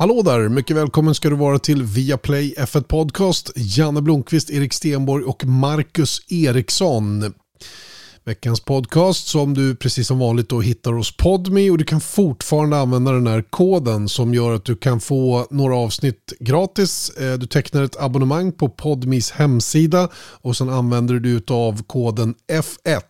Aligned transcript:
Hallå 0.00 0.22
där, 0.22 0.48
mycket 0.48 0.76
välkommen 0.76 1.14
ska 1.14 1.30
du 1.30 1.36
vara 1.36 1.58
till 1.58 1.82
Viaplay 1.82 2.54
F1 2.58 2.82
Podcast. 2.82 3.52
Janne 3.56 4.02
Blomqvist, 4.02 4.50
Erik 4.50 4.72
Stenborg 4.72 5.24
och 5.24 5.44
Marcus 5.44 6.20
Eriksson. 6.28 7.32
Veckans 8.24 8.60
podcast 8.60 9.26
som 9.26 9.54
du 9.54 9.76
precis 9.76 10.06
som 10.06 10.18
vanligt 10.18 10.48
då 10.48 10.60
hittar 10.60 10.92
hos 10.92 11.16
Podme 11.16 11.70
och 11.70 11.78
du 11.78 11.84
kan 11.84 12.00
fortfarande 12.00 12.78
använda 12.78 13.12
den 13.12 13.26
här 13.26 13.42
koden 13.50 14.08
som 14.08 14.34
gör 14.34 14.54
att 14.54 14.64
du 14.64 14.76
kan 14.76 15.00
få 15.00 15.46
några 15.50 15.76
avsnitt 15.76 16.32
gratis. 16.40 17.10
Eh, 17.10 17.38
du 17.38 17.46
tecknar 17.46 17.82
ett 17.82 18.00
abonnemang 18.00 18.52
på 18.52 18.68
Podmis 18.68 19.30
hemsida 19.30 20.08
och 20.14 20.56
sen 20.56 20.70
använder 20.70 21.14
du 21.14 21.42
av 21.48 21.82
koden 21.82 22.34
F1 22.52 23.00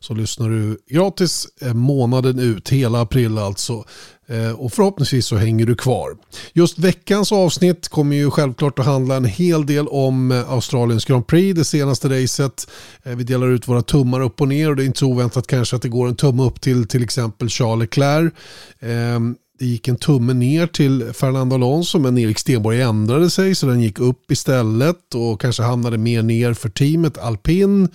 så 0.00 0.14
lyssnar 0.14 0.48
du 0.48 0.78
gratis 0.90 1.46
eh, 1.60 1.74
månaden 1.74 2.38
ut, 2.38 2.68
hela 2.68 3.00
april 3.00 3.38
alltså. 3.38 3.84
Eh, 4.26 4.52
och 4.52 4.72
förhoppningsvis 4.72 5.26
så 5.26 5.36
hänger 5.36 5.66
du 5.66 5.74
kvar. 5.74 6.16
Just 6.52 6.78
veckans 6.78 7.32
avsnitt 7.32 7.88
kommer 7.88 8.16
ju 8.16 8.30
självklart 8.30 8.78
att 8.78 8.86
handla 8.86 9.16
en 9.16 9.24
hel 9.24 9.66
del 9.66 9.88
om 9.88 10.32
eh, 10.32 10.50
Australiens 10.50 11.04
Grand 11.04 11.26
Prix, 11.26 11.56
det 11.56 11.64
senaste 11.64 12.22
racet. 12.22 12.70
Eh, 13.02 13.16
vi 13.16 13.24
delar 13.24 13.48
ut 13.48 13.68
våra 13.68 13.82
tummar 13.82 14.20
upp 14.20 14.40
och 14.40 14.48
ner 14.48 14.70
och 14.70 14.76
det 14.76 14.82
är 14.82 14.86
inte 14.86 14.98
så 14.98 15.06
oväntat 15.06 15.46
kanske 15.46 15.76
att 15.76 15.82
det 15.82 15.88
går 15.88 16.08
en 16.08 16.16
tumme 16.16 16.42
upp 16.42 16.60
till 16.60 16.88
till 16.88 17.02
exempel 17.02 17.48
Charles 17.48 17.80
Leclerc. 17.80 18.32
Ehm, 18.80 19.36
det 19.58 19.66
gick 19.66 19.88
en 19.88 19.96
tumme 19.96 20.32
ner 20.32 20.66
till 20.66 21.12
Fernando 21.12 21.54
Alonso 21.54 21.98
men 21.98 22.18
Erik 22.18 22.38
Stenborg 22.38 22.80
ändrade 22.80 23.30
sig 23.30 23.54
så 23.54 23.66
den 23.66 23.80
gick 23.80 23.98
upp 23.98 24.30
istället 24.30 25.14
och 25.14 25.40
kanske 25.40 25.62
hamnade 25.62 25.98
mer 25.98 26.22
ner 26.22 26.54
för 26.54 26.68
teamet 26.68 27.18
Alpin. 27.18 27.88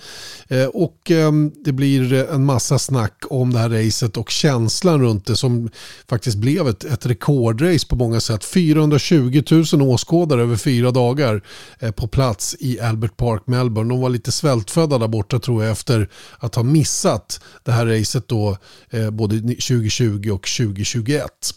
Eh, 0.48 0.64
och 0.64 1.10
ehm, 1.10 1.52
det 1.64 1.72
blir 1.72 2.12
en 2.12 2.44
massa 2.44 2.78
snack 2.78 3.24
om 3.30 3.52
det 3.52 3.58
här 3.58 3.68
racet 3.68 4.16
och 4.16 4.30
känslan 4.30 5.00
runt 5.00 5.26
det 5.26 5.36
som 5.36 5.70
faktiskt 6.08 6.36
blev 6.36 6.68
ett, 6.68 6.84
ett 6.84 7.06
rekordrace 7.06 7.86
på 7.86 7.96
många 7.96 8.20
sätt. 8.20 8.44
420 8.44 9.42
000 9.72 9.82
åskådare 9.82 10.42
över 10.42 10.56
fyra 10.56 10.90
dagar 10.90 11.42
eh, 11.78 11.90
på 11.90 12.08
plats 12.08 12.56
i 12.58 12.80
Albert 12.80 13.16
Park, 13.16 13.42
Melbourne. 13.46 13.94
De 13.94 14.00
var 14.00 14.10
lite 14.10 14.32
svältfödda 14.32 14.98
där 14.98 15.08
borta 15.08 15.38
tror 15.38 15.62
jag 15.62 15.72
efter 15.72 16.08
att 16.38 16.54
ha 16.54 16.62
missat 16.62 17.40
det 17.64 17.72
här 17.72 17.86
racet 17.86 18.28
då 18.28 18.56
eh, 18.90 19.10
både 19.10 19.40
2020 19.40 20.30
och 20.30 20.48
2021. 20.58 21.54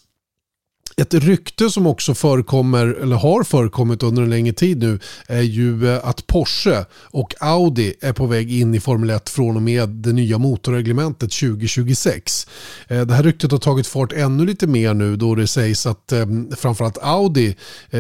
Ett 0.98 1.14
rykte 1.14 1.70
som 1.70 1.88
också 1.88 2.14
förekommer, 2.14 2.88
eller 2.88 3.16
har 3.16 3.44
förekommit 3.44 4.04
under 4.04 4.24
en 4.24 4.30
längre 4.30 4.54
tid 4.54 4.78
nu, 4.78 5.00
är 5.28 5.42
ju 5.42 5.94
eh, 5.94 6.08
att 6.08 6.28
Porsche 6.28 6.86
och 6.94 7.34
Audi 7.40 7.94
är 8.02 8.14
på 8.14 8.26
väg 8.26 8.54
in 8.54 8.76
i 8.76 8.80
Formel 8.80 9.10
1 9.10 9.30
från 9.30 9.56
och 9.56 9.62
med 9.62 9.90
det 9.90 10.14
nya 10.14 10.38
motorreglementet 10.38 11.32
2026. 11.32 12.48
Eh, 12.88 13.02
det 13.02 13.14
här 13.14 13.24
ryktet 13.24 13.52
har 13.52 13.60
tagit 13.60 13.88
fart 13.88 14.14
ännu 14.14 14.46
lite 14.46 14.68
mer 14.68 14.94
nu 14.94 15.16
då 15.16 15.36
det 15.36 15.48
sägs 15.48 15.86
att 15.86 16.12
eh, 16.12 16.26
framförallt 16.58 16.98
Audi 17.02 17.56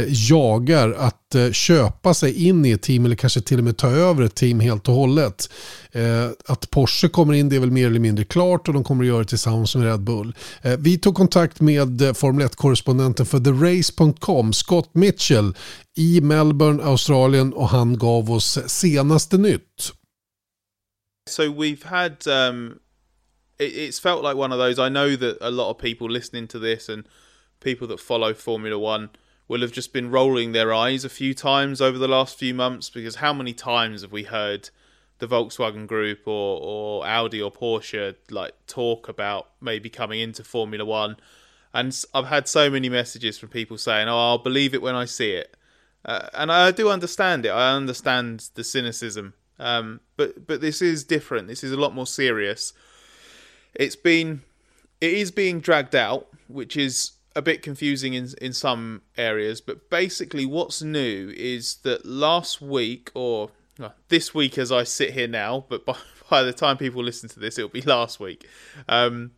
jagar 0.07 0.91
att 0.91 1.22
Eh, 1.35 1.51
köpa 1.51 2.13
sig 2.13 2.47
in 2.47 2.65
i 2.65 2.71
ett 2.71 2.81
team 2.81 3.05
eller 3.05 3.15
kanske 3.15 3.41
till 3.41 3.57
och 3.57 3.63
med 3.63 3.77
ta 3.77 3.89
över 3.89 4.23
ett 4.23 4.35
team 4.35 4.59
helt 4.59 4.87
och 4.87 4.93
hållet. 4.93 5.49
Eh, 5.91 6.29
att 6.45 6.69
Porsche 6.69 7.09
kommer 7.09 7.33
in 7.33 7.49
det 7.49 7.55
är 7.55 7.59
väl 7.59 7.71
mer 7.71 7.87
eller 7.87 7.99
mindre 7.99 8.25
klart 8.25 8.67
och 8.67 8.73
de 8.73 8.83
kommer 8.83 9.03
att 9.03 9.07
göra 9.07 9.19
det 9.19 9.25
tillsammans 9.25 9.75
med 9.75 9.85
Red 9.85 10.01
Bull. 10.01 10.35
Eh, 10.61 10.77
vi 10.79 10.97
tog 10.97 11.15
kontakt 11.15 11.61
med 11.61 12.17
Formel 12.17 12.47
1-korrespondenten 12.47 13.25
för 13.25 13.39
TheRace.com, 13.39 14.53
Scott 14.53 14.89
Mitchell 14.93 15.53
i 15.95 16.21
Melbourne, 16.21 16.83
Australien 16.83 17.53
och 17.53 17.69
han 17.69 17.97
gav 17.97 18.31
oss 18.31 18.59
senaste 18.67 19.38
nytt. 19.38 19.93
So 21.29 21.43
we've 21.43 21.85
had 21.85 22.27
um, 22.27 22.79
it, 23.59 23.73
it's 23.73 24.01
felt 24.01 24.23
like 24.23 24.35
one 24.35 24.51
of 24.51 24.59
those. 24.59 24.88
I 24.88 24.89
know 24.89 25.16
that 25.16 25.41
a 25.41 25.49
lot 25.49 25.72
of 25.72 25.77
people 25.77 26.09
listening 26.09 26.47
to 26.47 26.59
this 26.59 26.89
and 26.89 27.05
people 27.63 27.88
that 27.88 27.99
follow 27.99 28.33
Formula 28.33 28.77
One 28.77 29.09
will 29.47 29.61
have 29.61 29.71
just 29.71 29.93
been 29.93 30.09
rolling 30.09 30.51
their 30.51 30.73
eyes 30.73 31.03
a 31.03 31.09
few 31.09 31.33
times 31.33 31.81
over 31.81 31.97
the 31.97 32.07
last 32.07 32.37
few 32.37 32.53
months 32.53 32.89
because 32.89 33.15
how 33.15 33.33
many 33.33 33.53
times 33.53 34.01
have 34.01 34.11
we 34.11 34.23
heard 34.23 34.69
the 35.19 35.27
Volkswagen 35.27 35.87
Group 35.87 36.27
or 36.27 36.59
or 36.61 37.05
Audi 37.05 37.41
or 37.41 37.51
Porsche 37.51 38.15
like 38.29 38.53
talk 38.67 39.07
about 39.07 39.51
maybe 39.61 39.89
coming 39.89 40.19
into 40.19 40.43
Formula 40.43 40.83
One, 40.83 41.15
and 41.73 41.97
I've 42.13 42.27
had 42.27 42.47
so 42.47 42.69
many 42.69 42.89
messages 42.89 43.37
from 43.37 43.49
people 43.49 43.77
saying, 43.77 44.09
"Oh, 44.09 44.17
I'll 44.17 44.37
believe 44.37 44.73
it 44.73 44.81
when 44.81 44.95
I 44.95 45.05
see 45.05 45.31
it," 45.31 45.55
uh, 46.03 46.27
and 46.33 46.51
I 46.51 46.71
do 46.71 46.89
understand 46.89 47.45
it. 47.45 47.49
I 47.49 47.73
understand 47.73 48.49
the 48.55 48.65
cynicism, 48.65 49.33
um, 49.59 50.01
but 50.17 50.45
but 50.45 50.59
this 50.59 50.81
is 50.81 51.05
different. 51.05 51.47
This 51.47 51.63
is 51.63 51.71
a 51.71 51.77
lot 51.77 51.95
more 51.95 52.07
serious. 52.07 52.73
It's 53.73 53.95
been 53.95 54.41
it 54.99 55.13
is 55.13 55.31
being 55.31 55.61
dragged 55.61 55.95
out, 55.95 56.27
which 56.47 56.75
is 56.75 57.12
a 57.35 57.41
bit 57.41 57.61
confusing 57.61 58.13
in 58.13 58.29
in 58.41 58.53
some 58.53 59.01
areas, 59.17 59.61
but 59.61 59.89
basically 59.89 60.45
what's 60.45 60.81
new 60.81 61.33
is 61.35 61.75
that 61.83 62.05
last 62.05 62.61
week 62.61 63.11
or 63.13 63.51
this 64.09 64.33
week 64.33 64.57
as 64.57 64.71
I 64.71 64.83
sit 64.83 65.13
here 65.13 65.27
now, 65.27 65.66
but 65.67 65.85
by, 65.85 65.97
by 66.29 66.43
the 66.43 66.53
time 66.53 66.77
people 66.77 67.03
listen 67.03 67.29
to 67.29 67.39
this, 67.39 67.57
it'll 67.57 67.69
be 67.69 67.81
last 67.81 68.19
week. 68.19 68.47
Um, 68.88 69.31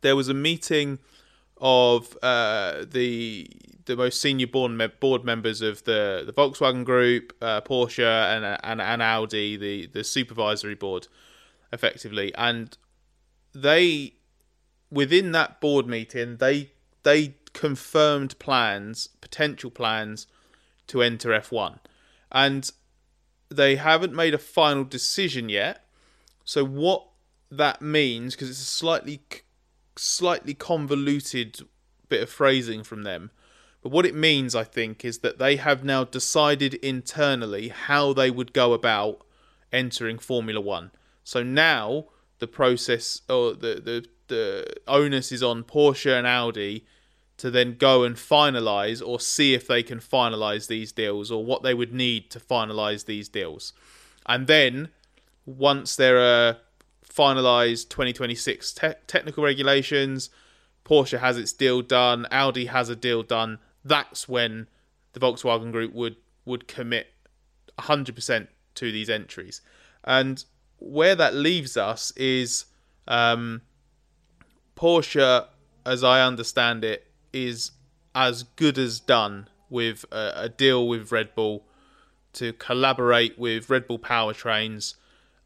there 0.00 0.16
was 0.16 0.28
a 0.28 0.34
meeting 0.34 0.98
of 1.60 2.16
uh, 2.22 2.84
the 2.90 3.48
the 3.84 3.96
most 3.96 4.20
senior 4.20 4.46
board, 4.46 4.70
me- 4.72 4.86
board 4.86 5.24
members 5.24 5.60
of 5.60 5.82
the, 5.84 6.22
the 6.24 6.32
Volkswagen 6.32 6.84
Group, 6.84 7.32
uh, 7.42 7.60
Porsche, 7.62 8.04
and, 8.04 8.58
and 8.62 8.80
and 8.80 9.02
Audi, 9.02 9.56
the 9.56 9.86
the 9.86 10.04
supervisory 10.04 10.74
board, 10.74 11.08
effectively, 11.72 12.34
and 12.34 12.76
they 13.54 14.14
within 14.90 15.32
that 15.32 15.60
board 15.60 15.86
meeting 15.86 16.36
they 16.36 16.70
they 17.02 17.34
confirmed 17.52 18.38
plans, 18.38 19.08
potential 19.20 19.70
plans, 19.70 20.26
to 20.86 21.02
enter 21.02 21.30
F1, 21.30 21.78
and 22.30 22.70
they 23.48 23.76
haven't 23.76 24.14
made 24.14 24.34
a 24.34 24.38
final 24.38 24.84
decision 24.84 25.48
yet. 25.48 25.86
So 26.44 26.64
what 26.64 27.06
that 27.50 27.82
means, 27.82 28.34
because 28.34 28.50
it's 28.50 28.60
a 28.60 28.64
slightly 28.64 29.20
slightly 29.96 30.54
convoluted 30.54 31.60
bit 32.08 32.22
of 32.22 32.30
phrasing 32.30 32.82
from 32.82 33.02
them, 33.02 33.30
but 33.82 33.90
what 33.90 34.06
it 34.06 34.14
means, 34.14 34.54
I 34.54 34.64
think, 34.64 35.04
is 35.04 35.18
that 35.18 35.38
they 35.38 35.56
have 35.56 35.84
now 35.84 36.04
decided 36.04 36.74
internally 36.74 37.68
how 37.68 38.12
they 38.12 38.30
would 38.30 38.52
go 38.52 38.72
about 38.72 39.26
entering 39.72 40.18
Formula 40.18 40.60
One. 40.60 40.92
So 41.24 41.42
now 41.42 42.06
the 42.38 42.46
process 42.46 43.22
or 43.28 43.52
the 43.52 43.80
the 43.84 44.06
the 44.32 44.66
onus 44.88 45.30
is 45.30 45.42
on 45.42 45.62
Porsche 45.62 46.16
and 46.16 46.26
Audi 46.26 46.86
to 47.36 47.50
then 47.50 47.76
go 47.76 48.02
and 48.02 48.16
finalize 48.16 49.06
or 49.06 49.20
see 49.20 49.52
if 49.52 49.66
they 49.66 49.82
can 49.82 49.98
finalize 49.98 50.68
these 50.68 50.92
deals 50.92 51.30
or 51.30 51.44
what 51.44 51.62
they 51.62 51.74
would 51.74 51.92
need 51.92 52.30
to 52.30 52.40
finalize 52.40 53.04
these 53.04 53.28
deals. 53.28 53.72
And 54.26 54.46
then 54.46 54.88
once 55.44 55.96
there 55.96 56.18
are 56.18 56.56
finalized 57.06 57.88
2026 57.90 58.72
te- 58.72 58.88
technical 59.06 59.44
regulations, 59.44 60.30
Porsche 60.84 61.18
has 61.18 61.36
its 61.36 61.52
deal 61.52 61.82
done, 61.82 62.26
Audi 62.30 62.66
has 62.66 62.88
a 62.88 62.96
deal 62.96 63.22
done, 63.22 63.58
that's 63.84 64.28
when 64.28 64.68
the 65.12 65.20
Volkswagen 65.20 65.72
group 65.72 65.92
would 65.92 66.16
would 66.44 66.66
commit 66.66 67.08
100% 67.78 68.48
to 68.74 68.90
these 68.90 69.08
entries. 69.08 69.60
And 70.02 70.44
where 70.78 71.14
that 71.14 71.34
leaves 71.34 71.76
us 71.76 72.12
is 72.16 72.64
um, 73.06 73.62
Porsche, 74.82 75.46
as 75.86 76.02
I 76.02 76.26
understand 76.26 76.82
it, 76.82 77.06
is 77.32 77.70
as 78.16 78.42
good 78.42 78.78
as 78.78 78.98
done 78.98 79.48
with 79.70 80.04
a, 80.10 80.32
a 80.34 80.48
deal 80.48 80.88
with 80.88 81.12
Red 81.12 81.36
Bull 81.36 81.62
to 82.32 82.52
collaborate 82.54 83.38
with 83.38 83.70
Red 83.70 83.86
Bull 83.86 84.00
powertrains. 84.00 84.94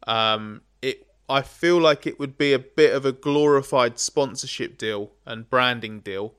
Um, 0.07 0.61
it 0.81 1.05
I 1.29 1.43
feel 1.43 1.79
like 1.79 2.07
it 2.07 2.19
would 2.19 2.35
be 2.35 2.51
a 2.51 2.57
bit 2.57 2.95
of 2.95 3.05
a 3.05 3.11
glorified 3.11 3.99
sponsorship 3.99 4.75
deal 4.75 5.11
and 5.23 5.47
branding 5.47 5.99
deal, 5.99 6.33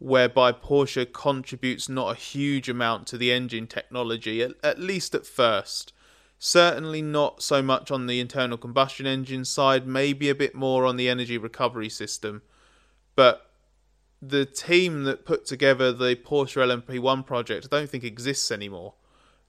whereby 0.00 0.50
Porsche 0.50 1.12
contributes 1.12 1.88
not 1.88 2.10
a 2.10 2.18
huge 2.18 2.68
amount 2.68 3.06
to 3.06 3.16
the 3.16 3.30
engine 3.30 3.68
technology, 3.68 4.42
at, 4.42 4.52
at 4.64 4.80
least 4.80 5.14
at 5.14 5.26
first. 5.26 5.92
Certainly 6.46 7.02
not 7.02 7.42
so 7.42 7.60
much 7.60 7.90
on 7.90 8.06
the 8.06 8.20
internal 8.20 8.56
combustion 8.56 9.04
engine 9.04 9.44
side, 9.44 9.84
maybe 9.84 10.28
a 10.28 10.34
bit 10.34 10.54
more 10.54 10.86
on 10.86 10.94
the 10.96 11.08
energy 11.08 11.36
recovery 11.36 11.88
system. 11.88 12.40
But 13.16 13.50
the 14.22 14.46
team 14.46 15.02
that 15.02 15.24
put 15.24 15.44
together 15.44 15.90
the 15.90 16.14
Porsche 16.14 16.62
LMP1 16.62 17.26
project, 17.26 17.66
I 17.66 17.76
don't 17.76 17.90
think 17.90 18.04
exists 18.04 18.52
anymore. 18.52 18.94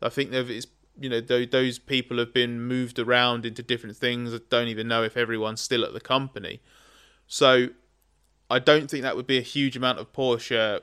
I 0.02 0.10
think 0.10 0.34
it's 0.34 0.66
you 1.00 1.08
know 1.08 1.22
those 1.22 1.78
people 1.78 2.18
have 2.18 2.34
been 2.34 2.62
moved 2.62 2.98
around 2.98 3.46
into 3.46 3.62
different 3.62 3.96
things. 3.96 4.34
I 4.34 4.40
don't 4.50 4.68
even 4.68 4.88
know 4.88 5.04
if 5.04 5.16
everyone's 5.16 5.62
still 5.62 5.86
at 5.86 5.94
the 5.94 6.02
company. 6.02 6.62
So 7.28 7.68
I 8.50 8.58
don't 8.58 8.90
think 8.90 9.04
that 9.04 9.16
would 9.16 9.28
be 9.28 9.38
a 9.38 9.42
huge 9.42 9.78
amount 9.78 10.00
of 10.00 10.12
Porsche 10.14 10.82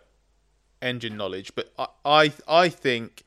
engine 0.80 1.16
knowledge, 1.16 1.56
but 1.56 1.72
I 1.76 1.88
I, 2.04 2.32
I 2.46 2.68
think 2.68 3.24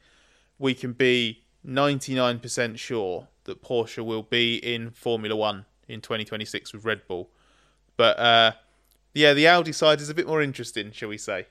we 0.58 0.74
can 0.74 0.94
be 0.94 1.44
99% 1.68 2.78
sure 2.78 3.28
that 3.44 3.62
Porsche 3.62 4.04
will 4.04 4.24
be 4.24 4.56
in 4.58 4.92
Formula 4.92 5.36
1 5.36 5.66
in 5.88 6.02
2026 6.02 6.74
with 6.74 6.86
Red 6.86 7.08
Bull. 7.08 7.30
But 7.98 8.18
uh, 8.20 8.52
yeah, 9.14 9.34
the 9.34 9.48
Audi 9.48 9.72
side 9.72 10.00
is 10.00 10.10
a 10.10 10.14
bit 10.14 10.28
more 10.28 10.42
interesting, 10.42 10.92
shall 10.92 11.10
we 11.10 11.18
say? 11.18 11.48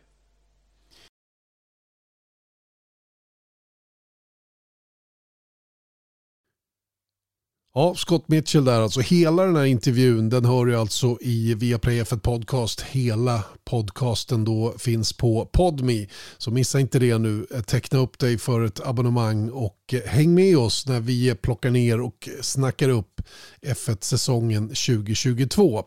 Ja, 7.78 7.94
Scott 7.94 8.28
Mitchell 8.28 8.64
där 8.64 8.80
alltså. 8.80 9.00
Hela 9.00 9.44
den 9.46 9.56
här 9.56 9.64
intervjun 9.64 10.28
den 10.28 10.44
hör 10.44 10.64
du 10.64 10.76
alltså 10.76 11.18
i 11.20 11.54
Viaplay 11.54 12.02
F1 12.02 12.18
Podcast. 12.18 12.80
Hela 12.80 13.44
podcasten 13.64 14.44
då 14.44 14.74
finns 14.78 15.12
på 15.12 15.46
Podme. 15.52 16.06
Så 16.38 16.50
missa 16.50 16.80
inte 16.80 16.98
det 16.98 17.18
nu. 17.18 17.46
Teckna 17.66 17.98
upp 17.98 18.18
dig 18.18 18.38
för 18.38 18.64
ett 18.64 18.86
abonnemang 18.86 19.50
och 19.50 19.76
eh, 19.92 20.00
häng 20.00 20.34
med 20.34 20.58
oss 20.58 20.86
när 20.86 21.00
vi 21.00 21.34
plockar 21.34 21.70
ner 21.70 22.00
och 22.00 22.28
snackar 22.40 22.88
upp 22.88 23.20
F1-säsongen 23.66 24.68
2022. 24.68 25.84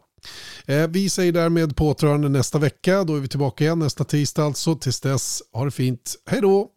Eh, 0.65 0.88
vi 0.88 1.09
säger 1.09 1.31
därmed 1.31 1.75
på 1.75 1.88
återhörande 1.88 2.30
nästa 2.30 2.59
vecka. 2.59 3.03
Då 3.03 3.15
är 3.15 3.19
vi 3.19 3.27
tillbaka 3.27 3.63
igen 3.63 3.80
nästa 3.80 4.03
tisdag 4.03 4.44
alltså. 4.44 4.75
Tills 4.75 5.01
dess, 5.01 5.41
ha 5.53 5.65
det 5.65 5.71
fint. 5.71 6.15
Hej 6.25 6.41
då! 6.41 6.71